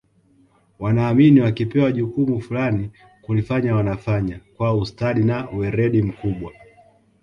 wanaamini 0.79 1.41
wakipewa 1.41 1.91
jukumu 1.91 2.41
fulani 2.41 2.89
kulifanya 3.21 3.75
wanafanya 3.75 4.39
kwa 4.57 4.73
ustadi 4.75 5.23
na 5.23 5.45
weredi 5.49 6.01
mkubwa 6.03 6.53